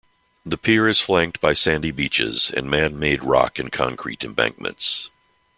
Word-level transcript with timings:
The 0.43 0.57
pier 0.57 0.87
is 0.87 0.99
flanked 0.99 1.39
by 1.39 1.53
sandy 1.53 1.91
beaches 1.91 2.49
and 2.49 2.67
man-made 2.67 3.23
rock 3.23 3.59
and 3.59 3.71
concrete 3.71 4.23
embankments. 4.23 5.11